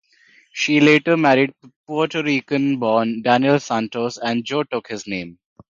[0.51, 1.53] She later married
[1.85, 5.37] Puerto Rican-born Daniel Santos, and Joe took his name.